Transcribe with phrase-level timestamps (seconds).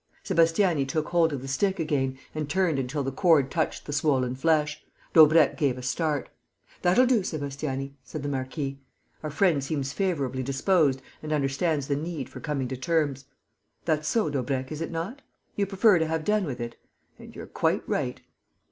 [0.25, 4.33] Sébastiani took hold of the stick again and turned until the cord touched the swollen
[4.33, 4.83] flesh.
[5.13, 6.29] Daubrecq gave a start.
[6.81, 8.79] "That'll do, Sébastiani," said the marquis.
[9.21, 13.25] "Our friend seems favourably disposed and understands the need for coming to terms.
[13.85, 15.21] That's so, Daubrecq, is it not?
[15.55, 16.77] You prefer to have done with it?
[17.19, 18.21] And you're quite right!"